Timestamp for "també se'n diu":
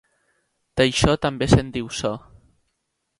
1.27-1.91